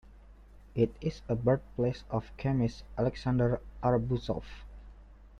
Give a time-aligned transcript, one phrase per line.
[0.73, 4.45] It is a birthplace of chemist Alexander Arbuzov.